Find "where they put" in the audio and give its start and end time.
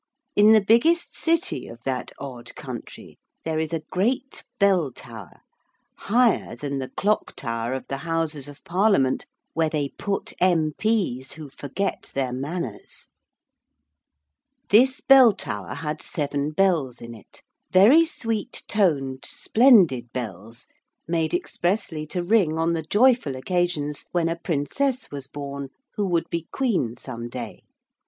9.53-10.33